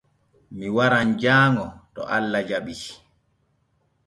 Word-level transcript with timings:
Mi 0.57 0.67
waran 0.75 1.09
jaaŋo 1.21 1.65
to 1.93 2.01
Allah 2.17 2.43
jaɓii. 2.49 2.83